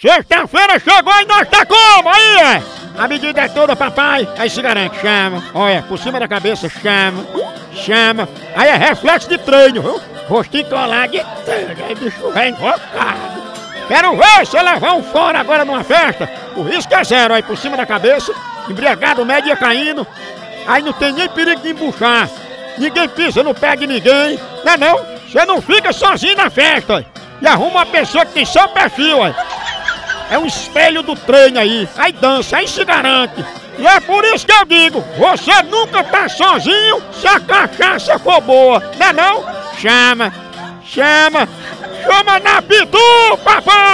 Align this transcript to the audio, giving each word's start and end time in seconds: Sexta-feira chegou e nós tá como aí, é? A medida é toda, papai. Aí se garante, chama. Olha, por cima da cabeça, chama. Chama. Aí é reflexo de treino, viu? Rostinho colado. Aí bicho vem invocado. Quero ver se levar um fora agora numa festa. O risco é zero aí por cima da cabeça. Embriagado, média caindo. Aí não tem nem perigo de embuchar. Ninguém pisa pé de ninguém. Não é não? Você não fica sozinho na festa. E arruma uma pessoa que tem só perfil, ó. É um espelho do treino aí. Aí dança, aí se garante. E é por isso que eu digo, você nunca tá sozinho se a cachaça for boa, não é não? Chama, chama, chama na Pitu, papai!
Sexta-feira 0.00 0.78
chegou 0.78 1.12
e 1.12 1.24
nós 1.24 1.48
tá 1.48 1.66
como 1.66 2.08
aí, 2.08 2.36
é? 2.36 2.62
A 2.96 3.08
medida 3.08 3.40
é 3.40 3.48
toda, 3.48 3.74
papai. 3.74 4.28
Aí 4.38 4.48
se 4.48 4.62
garante, 4.62 5.00
chama. 5.00 5.42
Olha, 5.52 5.82
por 5.82 5.98
cima 5.98 6.20
da 6.20 6.28
cabeça, 6.28 6.68
chama. 6.68 7.26
Chama. 7.74 8.28
Aí 8.54 8.68
é 8.68 8.76
reflexo 8.76 9.28
de 9.28 9.38
treino, 9.38 9.82
viu? 9.82 10.00
Rostinho 10.28 10.66
colado. 10.66 11.16
Aí 11.84 11.94
bicho 11.96 12.30
vem 12.30 12.50
invocado. 12.50 13.42
Quero 13.88 14.16
ver 14.16 14.46
se 14.46 14.62
levar 14.62 14.94
um 14.94 15.02
fora 15.02 15.40
agora 15.40 15.64
numa 15.64 15.82
festa. 15.82 16.30
O 16.54 16.62
risco 16.62 16.94
é 16.94 17.02
zero 17.02 17.34
aí 17.34 17.42
por 17.42 17.58
cima 17.58 17.76
da 17.76 17.84
cabeça. 17.84 18.32
Embriagado, 18.68 19.26
média 19.26 19.56
caindo. 19.56 20.06
Aí 20.68 20.80
não 20.80 20.92
tem 20.92 21.12
nem 21.12 21.28
perigo 21.28 21.60
de 21.60 21.70
embuchar. 21.70 22.30
Ninguém 22.78 23.08
pisa 23.08 23.42
pé 23.52 23.74
de 23.74 23.88
ninguém. 23.88 24.38
Não 24.64 24.72
é 24.72 24.76
não? 24.76 25.18
Você 25.26 25.44
não 25.44 25.60
fica 25.60 25.92
sozinho 25.92 26.36
na 26.36 26.48
festa. 26.48 27.04
E 27.40 27.46
arruma 27.48 27.80
uma 27.80 27.86
pessoa 27.86 28.24
que 28.24 28.34
tem 28.34 28.44
só 28.44 28.68
perfil, 28.68 29.18
ó. 29.18 29.57
É 30.30 30.38
um 30.38 30.46
espelho 30.46 31.02
do 31.02 31.14
treino 31.14 31.58
aí. 31.58 31.88
Aí 31.96 32.12
dança, 32.12 32.58
aí 32.58 32.68
se 32.68 32.84
garante. 32.84 33.44
E 33.78 33.86
é 33.86 34.00
por 34.00 34.24
isso 34.24 34.44
que 34.44 34.52
eu 34.52 34.64
digo, 34.64 35.04
você 35.16 35.62
nunca 35.62 36.02
tá 36.02 36.28
sozinho 36.28 37.00
se 37.12 37.28
a 37.28 37.38
cachaça 37.38 38.18
for 38.18 38.40
boa, 38.40 38.82
não 38.98 39.06
é 39.06 39.12
não? 39.12 39.44
Chama, 39.78 40.32
chama, 40.84 41.48
chama 42.02 42.40
na 42.40 42.60
Pitu, 42.60 43.38
papai! 43.44 43.87